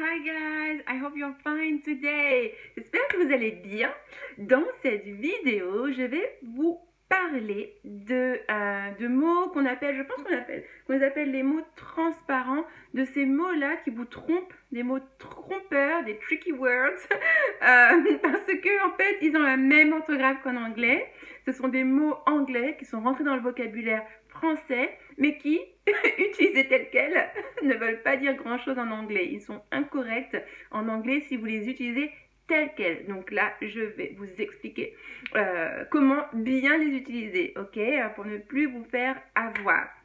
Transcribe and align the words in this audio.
Hi 0.00 0.20
guys, 0.20 0.80
I 0.86 0.96
hope 0.96 1.16
you're 1.16 1.34
fine 1.42 1.80
today. 1.82 2.54
J'espère 2.76 3.00
que 3.08 3.16
vous 3.16 3.32
allez 3.32 3.50
bien. 3.50 3.92
Dans 4.38 4.62
cette 4.80 5.06
vidéo, 5.06 5.90
je 5.90 6.02
vais 6.02 6.38
vous 6.44 6.78
parler 7.08 7.74
de, 7.82 8.38
euh, 8.48 8.90
de 9.00 9.08
mots 9.08 9.48
qu'on 9.48 9.66
appelle, 9.66 9.96
je 9.96 10.02
pense 10.02 10.22
qu'on 10.22 10.36
appelle, 10.36 10.64
qu'on 10.86 11.02
appelle 11.02 11.32
les 11.32 11.42
mots 11.42 11.64
transparents, 11.74 12.64
de 12.94 13.04
ces 13.06 13.26
mots-là 13.26 13.78
qui 13.78 13.90
vous 13.90 14.04
trompent, 14.04 14.54
des 14.70 14.84
mots 14.84 15.00
trompeurs, 15.18 16.04
des 16.04 16.16
tricky 16.18 16.52
words, 16.52 17.00
euh, 17.10 18.18
parce 18.22 18.46
que 18.46 18.86
en 18.86 18.96
fait, 18.96 19.18
ils 19.20 19.36
ont 19.36 19.42
la 19.42 19.56
même 19.56 19.92
orthographe 19.94 20.40
qu'en 20.44 20.54
anglais. 20.54 21.10
Ce 21.44 21.50
sont 21.50 21.68
des 21.68 21.82
mots 21.82 22.14
anglais 22.26 22.76
qui 22.78 22.84
sont 22.84 23.00
rentrés 23.00 23.24
dans 23.24 23.34
le 23.34 23.42
vocabulaire 23.42 24.04
français, 24.28 24.96
mais 25.16 25.38
qui, 25.38 25.58
utilisés 26.18 26.68
tels 26.68 26.88
quels, 26.90 27.30
ne 27.62 27.74
veulent 27.74 28.02
pas 28.02 28.16
dire 28.16 28.34
grand-chose 28.34 28.78
en 28.78 28.90
anglais. 28.90 29.28
Ils 29.30 29.40
sont 29.40 29.62
incorrects 29.70 30.36
en 30.70 30.88
anglais 30.88 31.20
si 31.28 31.36
vous 31.36 31.46
les 31.46 31.68
utilisez 31.68 32.10
tels 32.46 32.70
quels. 32.76 33.06
Donc 33.06 33.30
là, 33.30 33.52
je 33.60 33.80
vais 33.80 34.14
vous 34.16 34.28
expliquer 34.40 34.94
euh, 35.36 35.84
comment 35.90 36.24
bien 36.32 36.78
les 36.78 36.96
utiliser, 36.96 37.54
ok 37.56 37.78
Pour 38.14 38.24
ne 38.24 38.38
plus 38.38 38.66
vous 38.66 38.84
faire 38.84 39.16
avoir. 39.34 39.97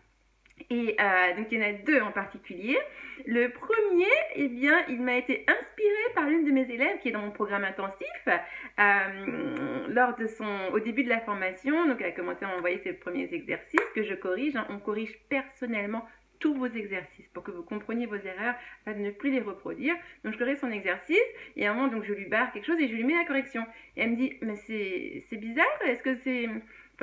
Et 0.70 0.96
euh, 1.00 1.36
donc 1.36 1.48
il 1.52 1.60
y 1.60 1.64
en 1.64 1.68
a 1.68 1.74
deux 1.74 2.02
en 2.02 2.12
particulier. 2.12 2.78
Le 3.26 3.50
premier, 3.50 4.12
eh 4.36 4.48
bien, 4.48 4.84
il 4.90 5.02
m'a 5.02 5.16
été 5.16 5.46
inspiré 5.48 6.14
par 6.16 6.28
l'une 6.28 6.46
de 6.46 6.52
mes 6.52 6.70
élèves 6.70 7.00
qui 7.00 7.10
est 7.10 7.12
dans 7.12 7.22
mon 7.22 7.32
programme 7.32 7.64
intensif 7.64 8.08
euh, 8.28 9.88
lors 9.90 10.16
de 10.16 10.28
son, 10.28 10.70
au 10.74 10.80
début 10.80 11.04
de 11.04 11.10
la 11.10 11.22
formation. 11.22 11.88
Donc 11.88 11.98
elle 12.02 12.08
a 12.08 12.12
commencé 12.12 12.44
à 12.44 12.48
m'envoyer 12.48 12.80
ses 12.84 12.94
premiers 12.94 13.34
exercices 13.34 13.90
que 13.96 14.04
je 14.04 14.14
corrige. 14.16 14.56
Hein. 14.56 14.66
On 14.70 14.80
corrige 14.80 15.16
personnellement 15.30 16.06
tous 16.40 16.54
vos 16.56 16.68
exercices 16.68 17.28
pour 17.34 17.44
que 17.44 17.52
vous 17.52 17.64
compreniez 17.64 18.06
vos 18.06 18.16
erreurs 18.16 18.56
afin 18.86 18.98
de 18.98 19.04
ne 19.04 19.12
plus 19.12 19.32
les 19.32 19.40
reproduire. 19.40 19.96
Donc 20.26 20.34
je 20.34 20.38
corrige 20.38 20.58
son 20.58 20.72
exercice 20.72 21.18
et 21.56 21.66
à 21.66 21.72
un 21.72 21.74
moment 21.74 21.88
donc 21.88 22.04
je 22.04 22.14
lui 22.14 22.26
barre 22.26 22.52
quelque 22.52 22.66
chose 22.66 22.80
et 22.82 22.88
je 22.88 22.94
lui 22.94 23.06
mets 23.06 23.16
la 23.16 23.26
correction. 23.26 23.64
Et 23.96 24.02
elle 24.02 24.12
me 24.12 24.16
dit 24.18 24.34
mais 24.42 24.56
c'est 24.58 25.38
bizarre, 25.38 25.66
est-ce 25.86 26.04
que 26.04 26.16
c'est 26.24 26.50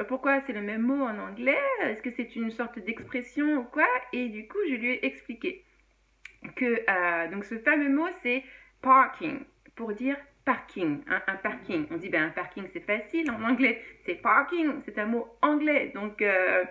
pourquoi 0.05 0.41
c'est 0.43 0.53
le 0.53 0.61
même 0.61 0.83
mot 0.83 1.05
en 1.05 1.19
anglais 1.19 1.59
Est-ce 1.83 2.03
que 2.03 2.11
c'est 2.11 2.37
une 2.37 2.51
sorte 2.51 2.79
d'expression 2.79 3.59
ou 3.59 3.65
quoi 3.65 3.87
Et 4.13 4.29
du 4.29 4.47
coup, 4.49 4.59
je 4.69 4.75
lui 4.75 4.93
ai 4.93 5.07
expliqué 5.07 5.65
que 6.57 6.83
euh, 6.89 7.29
donc 7.31 7.45
ce 7.45 7.59
fameux 7.59 7.89
mot, 7.89 8.09
c'est 8.23 8.43
parking, 8.83 9.41
pour 9.77 9.93
dire 9.93 10.17
parking, 10.45 11.03
hein, 11.09 11.23
un 11.27 11.37
parking. 11.37 11.87
On 11.91 11.97
dit 11.97 12.09
ben 12.09 12.25
un 12.25 12.31
parking 12.31 12.65
c'est 12.73 12.81
facile 12.81 13.31
en 13.31 13.43
anglais, 13.45 13.83
c'est 14.05 14.15
parking, 14.15 14.81
c'est 14.85 14.99
un 14.99 15.07
mot 15.07 15.29
anglais. 15.43 15.93
Donc 15.95 16.23
euh, 16.23 16.65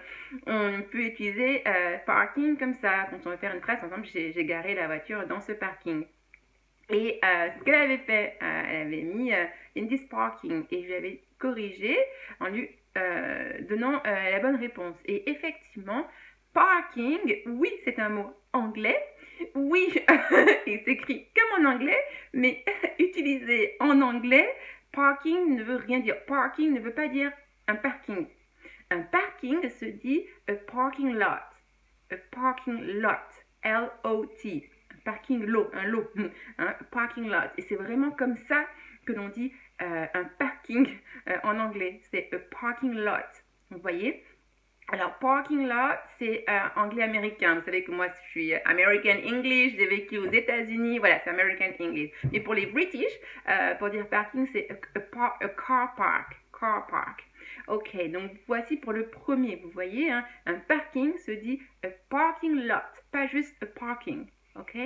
on 0.47 0.81
peut 0.91 1.01
utiliser 1.01 1.63
euh, 1.67 1.97
parking 2.05 2.57
comme 2.57 2.73
ça 2.75 3.07
quand 3.09 3.19
on 3.25 3.29
veut 3.29 3.37
faire 3.37 3.53
une 3.53 3.61
phrase. 3.61 3.77
Par 3.79 3.89
exemple, 3.89 4.07
j'ai 4.11 4.45
garé 4.45 4.73
la 4.73 4.87
voiture 4.87 5.27
dans 5.27 5.39
ce 5.39 5.51
parking. 5.51 6.05
Et 6.91 7.19
ce 7.23 7.63
qu'elle 7.63 7.75
avait 7.75 7.99
fait, 7.99 8.35
elle 8.41 8.87
avait 8.87 9.03
mis 9.03 9.31
in 9.31 9.85
this 9.85 10.01
parking 10.09 10.63
et 10.71 10.81
je 10.81 10.87
lui 10.87 10.95
avais 10.95 11.21
corrigé 11.37 11.95
en 12.39 12.47
lui 12.47 12.67
euh, 12.99 13.61
donnant 13.69 14.01
euh, 14.05 14.31
la 14.31 14.39
bonne 14.39 14.57
réponse. 14.57 14.95
Et 15.05 15.29
effectivement, 15.29 16.05
parking, 16.53 17.37
oui, 17.45 17.71
c'est 17.85 17.99
un 17.99 18.09
mot 18.09 18.33
anglais. 18.53 19.01
Oui, 19.55 19.93
il 20.67 20.81
s'écrit 20.83 21.27
comme 21.35 21.65
en 21.65 21.69
anglais, 21.71 21.99
mais 22.33 22.63
utilisé 22.99 23.75
en 23.79 24.01
anglais, 24.01 24.49
parking 24.91 25.55
ne 25.55 25.63
veut 25.63 25.77
rien 25.77 25.99
dire. 25.99 26.15
Parking 26.25 26.73
ne 26.73 26.79
veut 26.79 26.93
pas 26.93 27.07
dire 27.07 27.31
un 27.67 27.75
parking. 27.75 28.27
Un 28.91 29.01
parking 29.01 29.69
se 29.69 29.85
dit 29.85 30.25
a 30.47 30.53
parking 30.53 31.13
lot. 31.13 31.45
A 32.11 32.15
parking 32.31 32.81
lot. 32.99 33.45
L-O-T. 33.63 34.69
Parking 35.03 35.45
lot, 35.45 35.69
un 35.73 35.85
lot. 35.85 36.09
Un 36.57 36.73
parking 36.91 37.29
lot. 37.29 37.49
Et 37.57 37.61
c'est 37.61 37.75
vraiment 37.75 38.11
comme 38.11 38.37
ça 38.47 38.65
que 39.05 39.13
l'on 39.13 39.29
dit 39.29 39.51
euh, 39.81 40.05
un 40.13 40.23
parking 40.37 40.87
euh, 41.29 41.37
en 41.43 41.57
anglais. 41.59 42.01
C'est 42.11 42.29
a 42.33 42.37
parking 42.59 42.93
lot. 42.93 43.43
Vous 43.71 43.79
voyez? 43.79 44.23
Alors, 44.91 45.13
parking 45.19 45.67
lot, 45.67 45.97
c'est 46.17 46.43
euh, 46.49 46.59
anglais 46.75 47.03
américain. 47.03 47.55
Vous 47.55 47.65
savez 47.65 47.83
que 47.83 47.91
moi, 47.91 48.07
je 48.07 48.29
suis 48.31 48.53
American 48.65 49.17
English, 49.25 49.75
j'ai 49.77 49.87
vécu 49.87 50.17
aux 50.17 50.31
États-Unis. 50.31 50.99
Voilà, 50.99 51.19
c'est 51.23 51.29
American 51.29 51.71
English. 51.79 52.11
Mais 52.31 52.39
pour 52.39 52.55
les 52.55 52.65
British, 52.65 53.11
pour 53.77 53.89
dire 53.89 54.07
parking, 54.09 54.47
c'est 54.51 54.67
a, 54.69 54.99
car 55.49 55.95
park. 55.95 56.35
Car 56.59 56.87
park. 56.87 57.23
Ok, 57.67 57.95
donc 58.11 58.31
voici 58.47 58.77
pour 58.77 58.93
le 58.93 59.07
premier. 59.07 59.57
Vous 59.63 59.69
voyez, 59.69 60.11
hein, 60.11 60.25
un 60.45 60.55
parking 60.55 61.15
se 61.17 61.31
dit 61.31 61.61
a 61.83 61.89
parking 62.09 62.65
lot, 62.65 62.81
pas 63.11 63.27
juste 63.27 63.55
a 63.61 63.67
parking. 63.67 64.25
Ok? 64.59 64.77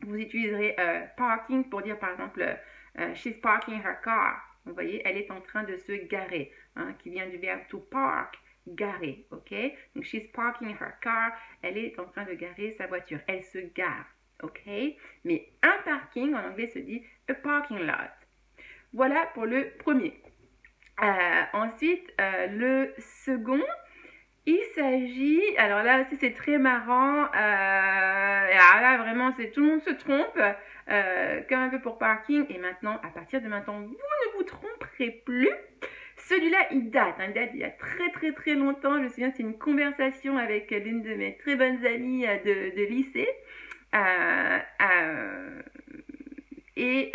Vous 0.00 0.16
utiliserez 0.16 0.76
parking 1.16 1.68
pour 1.70 1.80
dire 1.82 1.98
par 1.98 2.10
exemple 2.10 2.58
euh, 2.98 3.14
she's 3.14 3.36
parking 3.40 3.80
her 3.80 3.96
car. 4.02 4.40
Vous 4.64 4.72
voyez, 4.72 5.02
elle 5.04 5.18
est 5.18 5.30
en 5.30 5.40
train 5.40 5.64
de 5.64 5.76
se 5.76 5.92
garer, 6.06 6.50
hein, 6.76 6.94
qui 6.98 7.10
vient 7.10 7.28
du 7.28 7.36
verbe 7.36 7.66
to 7.68 7.78
park, 7.78 8.38
garer, 8.66 9.26
ok? 9.30 9.52
Donc, 9.94 10.04
she's 10.04 10.26
parking 10.32 10.70
her 10.70 10.92
car, 11.02 11.32
elle 11.60 11.76
est 11.76 11.98
en 11.98 12.06
train 12.06 12.24
de 12.24 12.32
garer 12.32 12.72
sa 12.72 12.86
voiture, 12.86 13.18
elle 13.26 13.42
se 13.42 13.58
gare, 13.58 14.06
ok? 14.42 14.62
Mais 15.24 15.48
un 15.62 15.76
parking 15.84 16.34
en 16.34 16.48
anglais 16.48 16.68
se 16.68 16.78
dit 16.78 17.04
a 17.28 17.34
parking 17.34 17.78
lot. 17.78 18.10
Voilà 18.94 19.26
pour 19.34 19.44
le 19.44 19.70
premier. 19.78 20.18
Euh, 21.02 21.42
ensuite, 21.52 22.14
euh, 22.20 22.46
le 22.46 22.94
second, 22.98 23.60
il 24.46 24.60
s'agit, 24.74 25.42
alors 25.56 25.82
là 25.82 26.02
aussi 26.02 26.16
c'est 26.20 26.34
très 26.34 26.58
marrant, 26.58 27.24
euh, 27.24 27.28
là 27.34 28.96
vraiment 28.98 29.32
c'est 29.38 29.50
tout 29.50 29.60
le 29.60 29.66
monde 29.66 29.82
se 29.82 29.92
trompe, 29.92 30.38
euh, 30.90 31.40
comme 31.48 31.60
un 31.60 31.70
peu 31.70 31.80
pour 31.80 31.96
parking, 31.96 32.44
et 32.50 32.58
maintenant, 32.58 33.00
à 33.02 33.08
partir 33.08 33.40
de 33.40 33.48
maintenant, 33.48 33.80
vous 33.80 33.88
ne 33.88 34.36
vous 34.36 34.42
tromperez 34.42 35.22
plus. 35.24 35.48
Celui-là, 36.16 36.58
il 36.72 36.90
date, 36.90 37.14
hein, 37.18 37.24
il 37.28 37.32
date 37.32 37.50
il 37.54 37.60
y 37.60 37.64
a 37.64 37.70
très 37.70 38.10
très 38.10 38.32
très 38.32 38.54
longtemps, 38.54 38.98
je 38.98 39.04
me 39.04 39.08
souviens, 39.08 39.32
c'est 39.34 39.42
une 39.42 39.56
conversation 39.56 40.36
avec 40.36 40.70
l'une 40.70 41.02
de 41.02 41.14
mes 41.14 41.36
très 41.38 41.56
bonnes 41.56 41.84
amies 41.86 42.26
euh, 42.26 42.36
de, 42.44 42.84
lycée. 42.84 43.28
Et 46.76 47.12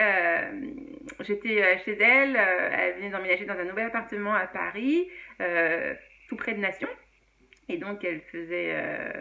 j'étais 1.19 1.77
chez 1.85 2.01
elle, 2.01 2.35
elle 2.37 2.95
venait 2.95 3.09
d'emménager 3.09 3.45
dans 3.45 3.59
un 3.59 3.65
nouvel 3.65 3.87
appartement 3.87 4.33
à 4.33 4.47
Paris, 4.47 5.09
tout 6.29 6.35
près 6.37 6.53
de 6.53 6.59
Nation. 6.59 6.87
Et 7.71 7.77
donc, 7.77 8.03
elle 8.03 8.21
faisait, 8.31 8.71
euh, 8.73 9.11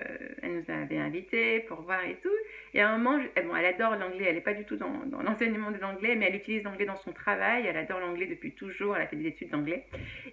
elle 0.42 0.54
nous 0.54 0.70
avait 0.70 0.96
invités 0.96 1.60
pour 1.60 1.82
voir 1.82 2.02
et 2.06 2.16
tout. 2.22 2.32
Et 2.72 2.80
à 2.80 2.88
un 2.88 2.96
moment, 2.96 3.22
elle, 3.34 3.46
bon, 3.46 3.54
elle 3.54 3.66
adore 3.66 3.96
l'anglais. 3.96 4.24
Elle 4.28 4.36
n'est 4.36 4.40
pas 4.40 4.54
du 4.54 4.64
tout 4.64 4.76
dans, 4.76 5.04
dans 5.04 5.22
l'enseignement 5.22 5.70
de 5.70 5.76
l'anglais, 5.76 6.16
mais 6.16 6.28
elle 6.28 6.36
utilise 6.36 6.62
l'anglais 6.64 6.86
dans 6.86 6.96
son 6.96 7.12
travail. 7.12 7.66
Elle 7.66 7.76
adore 7.76 8.00
l'anglais 8.00 8.24
depuis 8.24 8.52
toujours. 8.52 8.96
Elle 8.96 9.02
a 9.02 9.06
fait 9.06 9.16
des 9.16 9.28
études 9.28 9.50
d'anglais. 9.50 9.84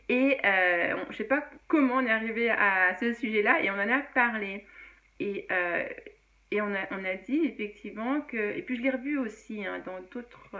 Et 0.07 0.37
euh, 0.45 0.95
je 1.07 1.09
ne 1.09 1.13
sais 1.13 1.25
pas 1.25 1.45
comment 1.67 1.95
on 1.95 2.05
est 2.07 2.11
arrivé 2.11 2.49
à 2.49 2.95
ce 2.97 3.11
sujet-là 3.13 3.61
et 3.61 3.69
on 3.69 3.73
en 3.73 3.89
a 3.89 3.99
parlé. 4.13 4.65
Et, 5.19 5.45
euh, 5.51 5.83
et 6.51 6.61
on, 6.61 6.73
a, 6.73 6.87
on 6.91 7.03
a 7.03 7.15
dit 7.15 7.45
effectivement 7.45 8.21
que, 8.21 8.57
et 8.57 8.61
puis 8.61 8.77
je 8.77 8.81
l'ai 8.81 8.91
revu 8.91 9.17
aussi 9.17 9.65
hein, 9.65 9.81
dans 9.85 9.99
d'autres, 10.13 10.55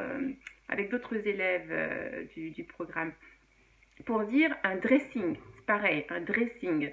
avec 0.67 0.89
d'autres 0.89 1.25
élèves 1.25 2.27
du, 2.35 2.49
du 2.51 2.65
programme, 2.65 3.13
pour 4.05 4.25
dire 4.25 4.53
un 4.63 4.75
dressing. 4.75 5.37
C'est 5.55 5.65
pareil, 5.65 6.05
un 6.09 6.21
dressing 6.21 6.91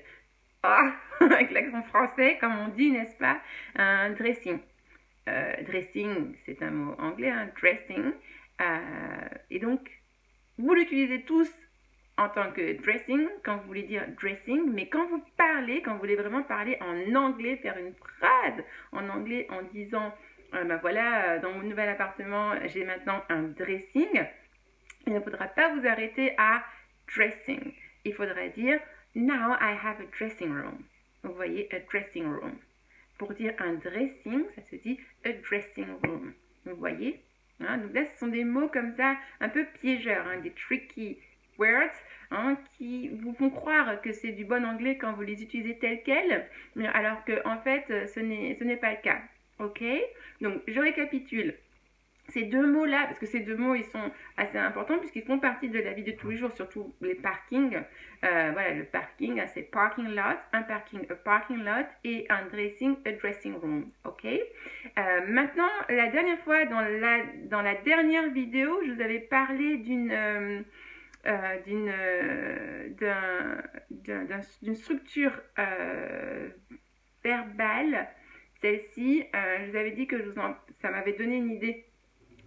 ah, 0.63 0.93
avec 1.21 1.51
l'accent 1.51 1.83
français, 1.83 2.39
comme 2.41 2.57
on 2.59 2.69
dit, 2.69 2.91
n'est-ce 2.91 3.17
pas? 3.17 3.41
Un 3.77 4.11
dressing. 4.11 4.61
Euh, 5.29 5.63
dressing, 5.63 6.35
c'est 6.45 6.63
un 6.63 6.71
mot 6.71 6.95
anglais, 6.99 7.31
un 7.31 7.47
dressing. 7.61 8.13
Euh, 8.61 9.29
et 9.51 9.59
donc, 9.59 9.91
vous 10.59 10.75
l'utilisez 10.75 11.23
tous 11.23 11.51
en 12.19 12.29
tant 12.29 12.53
que 12.53 12.81
dressing, 12.83 13.27
quand 13.45 13.57
vous 13.57 13.67
voulez 13.67 13.83
dire 13.83 14.05
dressing, 14.21 14.71
mais 14.73 14.89
quand 14.89 15.07
vous 15.09 15.25
parlez, 15.37 15.83
quand 15.83 15.95
vous 15.95 16.01
voulez 16.01 16.17
vraiment 16.17 16.43
parler 16.43 16.79
en 16.81 17.15
anglais, 17.15 17.57
faire 17.57 17.77
une 17.79 17.95
phrase 17.95 18.63
en 18.93 19.09
anglais 19.09 19.47
en 19.51 19.63
disant, 19.63 20.15
euh, 20.55 20.65
ben 20.65 20.77
voilà, 20.77 21.39
dans 21.39 21.53
mon 21.53 21.63
nouvel 21.63 21.89
appartement, 21.89 22.53
j'ai 22.67 22.85
maintenant 22.85 23.23
un 23.31 23.43
dressing, 23.43 24.25
il 25.07 25.13
ne 25.13 25.21
faudra 25.21 25.47
pas 25.47 25.75
vous 25.75 25.87
arrêter 25.87 26.35
à 26.39 26.63
dressing. 27.09 27.73
Il 28.05 28.15
faudra 28.15 28.49
dire 28.49 28.81
Now 29.15 29.57
I 29.61 29.75
have 29.75 30.01
a 30.01 30.07
dressing 30.17 30.53
room. 30.53 30.85
Vous 31.23 31.35
voyez, 31.35 31.69
a 31.73 31.81
dressing 31.81 32.25
room. 32.25 32.59
Pour 33.19 33.35
dire 33.35 33.55
un 33.59 33.75
dressing, 33.75 34.45
ça 34.55 34.63
se 34.71 34.77
dit 34.77 34.99
a 35.25 35.33
dressing 35.33 35.87
room. 36.03 36.33
Vous 36.65 36.77
voyez 36.77 37.21
hein? 37.61 37.79
Donc 37.79 37.95
là, 37.95 38.05
ce 38.07 38.19
sont 38.19 38.29
des 38.29 38.45
mots 38.45 38.69
comme 38.69 38.95
ça, 38.97 39.17
un 39.41 39.49
peu 39.49 39.67
piégeurs, 39.81 40.27
hein, 40.27 40.39
des 40.39 40.53
tricky 40.53 41.19
words, 41.59 41.93
hein, 42.31 42.57
qui 42.79 43.09
vous 43.09 43.35
font 43.35 43.51
croire 43.51 44.01
que 44.01 44.13
c'est 44.13 44.33
du 44.33 44.45
bon 44.47 44.65
anglais 44.65 44.97
quand 44.97 45.13
vous 45.13 45.23
les 45.23 45.43
utilisez 45.43 45.79
tels 45.79 46.03
quels, 46.03 46.49
alors 46.95 47.23
que 47.25 47.47
en 47.47 47.59
fait, 47.61 47.85
ce 48.09 48.21
n'est 48.21 48.77
pas 48.77 48.93
le 48.93 49.03
cas. 49.03 49.21
Ok? 49.59 49.85
Donc, 50.41 50.63
je 50.67 50.81
récapitule. 50.81 51.55
Ces 52.33 52.45
deux 52.45 52.67
mots-là, 52.67 53.05
parce 53.07 53.19
que 53.19 53.27
ces 53.27 53.41
deux 53.41 53.57
mots, 53.57 53.75
ils 53.75 53.85
sont 53.85 54.11
assez 54.37 54.59
importants 54.59 54.99
puisqu'ils 54.99 55.25
font 55.25 55.39
partie 55.39 55.69
de 55.69 55.79
la 55.79 55.93
vie 55.93 56.03
de 56.03 56.13
tous 56.13 56.31
les 56.31 56.37
jours, 56.37 56.53
surtout 56.53 56.95
les 57.01 57.15
parkings. 57.15 57.77
Euh, 58.25 58.51
voilà, 58.53 58.71
le 58.75 58.85
parking, 58.85 59.41
c'est 59.53 59.63
parking 59.63 60.09
lot, 60.15 60.39
un 60.53 60.63
parking, 60.63 61.01
a 61.11 61.15
parking 61.15 61.63
lot, 61.65 61.87
et 62.05 62.27
un 62.31 62.47
dressing, 62.47 62.97
a 63.05 63.13
dressing 63.13 63.55
room, 63.55 63.91
ok? 64.05 64.25
Euh, 64.27 65.21
Maintenant, 65.29 65.69
la 65.89 66.09
dernière 66.09 66.39
fois, 66.41 66.65
dans 66.67 66.81
la, 66.81 67.19
dans 67.51 67.63
la 67.63 67.75
dernière 67.75 68.31
vidéo, 68.31 68.81
je 68.87 68.93
vous 68.93 69.01
avais 69.01 69.21
parlé 69.21 69.77
d'une... 69.79 70.13
Euh, 70.13 70.61
d'une 71.65 71.93
d'une 74.63 74.75
structure 74.75 75.41
verbale. 77.23 78.09
Celle-ci 78.61 79.25
je 79.33 79.71
vous 79.71 79.77
avais 79.77 79.93
dit 79.93 80.09
que 80.09 80.17
ça 80.81 80.91
m'avait 80.91 81.13
donné 81.13 81.37
une 81.37 81.53
idée 81.53 81.87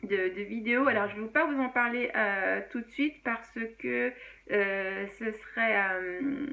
de, 0.07 0.41
vidéos. 0.43 0.87
Alors, 0.87 1.09
je 1.09 1.15
ne 1.17 1.23
vais 1.23 1.31
pas 1.31 1.45
vous 1.45 1.59
en 1.59 1.69
parler 1.69 2.11
euh, 2.15 2.61
tout 2.71 2.81
de 2.81 2.89
suite 2.89 3.23
parce 3.23 3.57
que 3.79 4.11
euh, 4.51 5.07
ce 5.19 5.31
serait, 5.31 5.75
euh, 5.77 6.47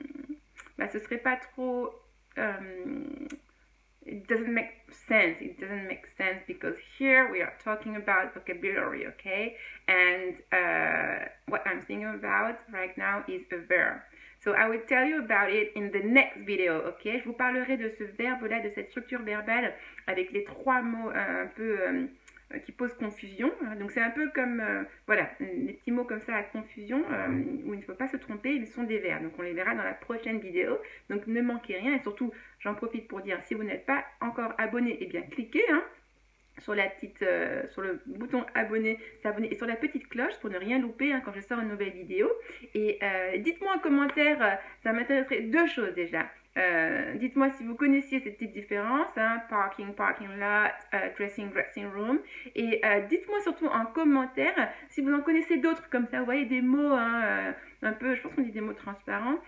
bah, 0.78 0.88
ce 0.88 0.98
serait 0.98 1.18
pas 1.18 1.36
trop. 1.36 1.94
it 4.04 4.26
doesn't 4.26 4.52
make 4.52 4.70
sense. 5.08 5.36
It 5.40 5.60
doesn't 5.60 5.86
make 5.86 6.06
sense 6.16 6.42
because 6.46 6.74
here 6.98 7.30
we 7.30 7.40
are 7.40 7.52
talking 7.62 7.96
about 7.96 8.34
vocabulary, 8.34 9.06
okay? 9.06 9.56
And 9.86 10.34
uh, 10.52 11.28
what 11.48 11.62
I'm 11.66 11.82
thinking 11.82 12.08
about 12.08 12.58
right 12.72 12.96
now 12.98 13.24
is 13.28 13.42
a 13.52 13.58
verb. 13.66 14.00
So 14.42 14.54
I 14.54 14.66
will 14.68 14.82
tell 14.88 15.04
you 15.04 15.22
about 15.22 15.50
it 15.50 15.70
in 15.76 15.92
the 15.92 16.02
next 16.02 16.38
video, 16.38 16.82
ok? 16.88 17.04
Je 17.04 17.24
vous 17.24 17.32
parlerai 17.32 17.76
de 17.76 17.90
ce 17.96 18.04
verbe-là, 18.18 18.60
de 18.60 18.70
cette 18.70 18.90
structure 18.90 19.22
verbale 19.22 19.72
avec 20.08 20.32
les 20.32 20.42
trois 20.42 20.82
mots 20.82 21.10
un 21.10 21.46
peu 21.54 21.78
euh, 21.80 22.06
qui 22.60 22.72
pose 22.72 22.92
confusion. 22.94 23.52
Hein. 23.64 23.76
Donc 23.76 23.90
c'est 23.90 24.00
un 24.00 24.10
peu 24.10 24.30
comme, 24.30 24.60
euh, 24.60 24.82
voilà, 25.06 25.30
des 25.40 25.74
petits 25.74 25.90
mots 25.90 26.04
comme 26.04 26.20
ça 26.20 26.36
à 26.36 26.42
confusion 26.42 27.04
euh, 27.10 27.28
où 27.64 27.74
il 27.74 27.80
ne 27.80 27.84
faut 27.84 27.94
pas 27.94 28.08
se 28.08 28.16
tromper, 28.16 28.54
ils 28.54 28.66
sont 28.66 28.84
des 28.84 28.98
verbes. 28.98 29.24
Donc 29.24 29.32
on 29.38 29.42
les 29.42 29.52
verra 29.52 29.74
dans 29.74 29.82
la 29.82 29.94
prochaine 29.94 30.38
vidéo. 30.40 30.78
Donc 31.10 31.26
ne 31.26 31.40
manquez 31.40 31.76
rien 31.76 31.94
et 31.94 32.00
surtout, 32.00 32.32
j'en 32.60 32.74
profite 32.74 33.08
pour 33.08 33.20
dire, 33.20 33.38
si 33.44 33.54
vous 33.54 33.64
n'êtes 33.64 33.86
pas 33.86 34.04
encore 34.20 34.52
abonné, 34.58 34.98
eh 35.00 35.06
bien 35.06 35.22
cliquez 35.22 35.64
hein, 35.70 35.82
sur 36.58 36.74
la 36.74 36.88
petite, 36.88 37.24
sur 37.70 37.82
le 37.82 38.00
bouton 38.06 38.44
abonner, 38.54 38.98
s'abonner 39.22 39.52
et 39.52 39.56
sur 39.56 39.66
la 39.66 39.76
petite 39.76 40.08
cloche 40.08 40.38
pour 40.40 40.50
ne 40.50 40.58
rien 40.58 40.78
louper 40.78 41.12
hein, 41.12 41.22
quand 41.24 41.32
je 41.32 41.40
sors 41.40 41.60
une 41.60 41.68
nouvelle 41.68 41.92
vidéo. 41.92 42.30
Et 42.74 42.98
dites-moi 43.38 43.74
en 43.74 43.78
commentaire, 43.78 44.58
ça 44.82 44.92
m'intéresserait 44.92 45.42
deux 45.42 45.66
choses 45.66 45.94
déjà. 45.94 46.26
Euh, 46.58 47.14
dites-moi 47.14 47.50
si 47.52 47.64
vous 47.64 47.74
connaissiez 47.74 48.20
cette 48.20 48.36
petite 48.36 48.52
différence, 48.52 49.08
hein, 49.16 49.42
parking, 49.48 49.94
parking 49.94 50.28
lot, 50.38 50.70
euh, 50.92 51.08
dressing, 51.16 51.50
dressing 51.50 51.86
room. 51.86 52.20
Et 52.54 52.80
euh, 52.84 53.00
dites-moi 53.08 53.40
surtout 53.40 53.66
en 53.66 53.86
commentaire 53.86 54.70
si 54.90 55.00
vous 55.00 55.12
en 55.14 55.22
connaissez 55.22 55.56
d'autres 55.56 55.88
comme 55.88 56.06
ça. 56.08 56.18
Vous 56.18 56.26
voyez 56.26 56.44
des 56.44 56.60
mots 56.60 56.92
hein, 56.92 57.54
un 57.82 57.92
peu, 57.92 58.14
je 58.14 58.20
pense 58.20 58.34
qu'on 58.34 58.42
dit 58.42 58.50
des 58.50 58.60
mots 58.60 58.74
transparents, 58.74 59.38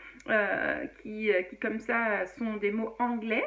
qui, 1.02 1.30
qui 1.50 1.56
comme 1.58 1.78
ça 1.78 2.26
sont 2.26 2.56
des 2.56 2.70
mots 2.70 2.94
anglais. 2.98 3.44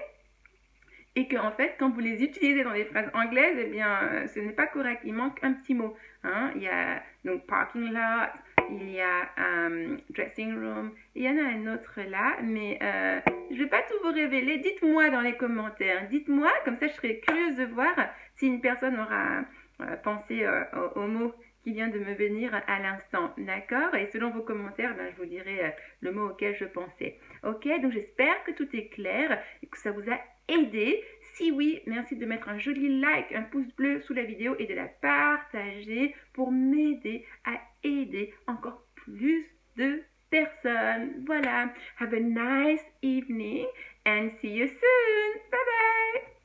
Et 1.16 1.28
que 1.28 1.36
en 1.36 1.52
fait, 1.52 1.76
quand 1.80 1.90
vous 1.90 2.00
les 2.00 2.24
utilisez 2.24 2.64
dans 2.64 2.74
des 2.74 2.86
phrases 2.86 3.10
anglaises, 3.16 3.58
eh 3.58 3.72
bien, 3.72 4.28
ce 4.28 4.40
n'est 4.40 4.52
pas 4.52 4.68
correct. 4.68 5.02
Il 5.04 5.16
manque 5.16 5.44
un 5.44 5.54
petit 5.54 5.74
mot. 5.74 5.98
Hein. 6.24 6.52
Il 6.56 6.62
y 6.62 6.68
a 6.68 7.02
donc 7.26 7.48
parking 7.48 7.92
lot, 7.92 8.30
il 8.70 8.92
y 8.92 9.02
a 9.02 9.30
un 9.38 9.98
dressing 10.10 10.54
room, 10.56 10.92
il 11.16 11.24
y 11.24 11.30
en 11.30 11.38
a 11.38 11.44
un 11.44 11.74
autre 11.74 12.00
là, 12.10 12.38
mais 12.44 12.78
euh, 12.82 13.20
je 13.50 13.56
ne 13.56 13.64
vais 13.64 13.70
pas 13.70 13.82
tout 13.84 13.96
vous 14.04 14.12
révéler. 14.14 14.58
Dites-moi 14.58 15.10
dans 15.10 15.22
les 15.22 15.36
commentaires, 15.36 16.08
dites-moi, 16.10 16.52
comme 16.66 16.78
ça 16.78 16.88
je 16.88 16.94
serai 16.94 17.20
curieuse 17.20 17.56
de 17.56 17.66
voir 17.66 17.96
si 18.36 18.48
une 18.48 18.62
personne 18.62 19.00
aura 19.00 19.42
euh, 19.82 19.96
pensé 20.04 20.44
euh, 20.44 20.64
au, 20.96 21.08
mot 21.08 21.34
qui 21.64 21.74
vient 21.74 21.90
de 21.90 22.00
me 22.00 22.14
venir 22.14 22.54
à 22.68 22.80
l'instant, 22.80 23.34
d'accord? 23.38 23.94
Et 23.96 24.10
selon 24.14 24.32
vos 24.32 24.42
commentaires, 24.42 24.96
ben, 24.96 25.10
je 25.12 25.18
vous 25.18 25.30
dirai 25.30 25.76
le 26.02 26.12
mot 26.12 26.30
auquel 26.30 26.56
je 26.56 26.66
pensais. 26.66 27.20
Ok, 27.44 27.68
donc 27.82 27.92
j'espère 27.92 28.44
que 28.46 28.52
tout 28.52 28.68
est 28.74 28.88
clair 28.88 29.42
et 29.62 29.68
que 29.68 29.78
ça 29.78 29.92
vous 29.92 30.10
a 30.10 30.18
aidé. 30.48 31.04
Si 31.38 31.52
oui, 31.52 31.82
merci 31.86 32.16
de 32.16 32.26
mettre 32.26 32.50
un 32.50 32.58
joli 32.58 33.00
like, 33.00 33.32
un 33.32 33.44
pouce 33.44 33.72
bleu 33.76 34.02
sous 34.02 34.16
la 34.16 34.24
vidéo 34.24 34.56
et 34.58 34.66
de 34.66 34.74
la 34.74 34.88
partager 34.88 36.16
pour 36.34 36.52
m'aider 36.52 37.24
à 37.46 37.60
aider 37.84 38.34
encore 38.48 38.82
plus 38.96 39.46
de 39.76 40.02
personnes. 40.32 41.24
Voilà. 41.28 41.72
Have 42.00 42.14
a 42.14 42.20
nice 42.20 42.82
evening 43.04 43.68
and 44.08 44.32
see 44.42 44.50
you 44.50 44.68
soon. 44.68 45.42
Bye 45.52 45.60
bye. 45.60 46.37